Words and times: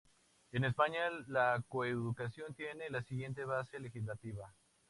En 0.51 0.63
España 0.63 1.11
la 1.27 1.63
coeducación 1.69 2.55
tiene 2.55 2.89
la 2.89 3.03
siguiente 3.03 3.45
base 3.45 3.79
legislativa. 3.79 4.51